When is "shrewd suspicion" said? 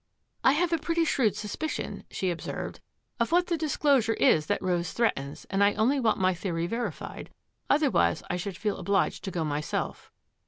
1.05-2.05